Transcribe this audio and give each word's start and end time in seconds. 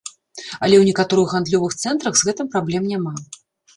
Але 0.63 0.75
ў 0.77 0.79
некаторых 0.89 1.27
гандлёвых 1.35 1.77
цэнтрах 1.83 2.13
з 2.17 2.21
гэтым 2.31 2.51
праблем 2.57 2.91
няма. 2.95 3.13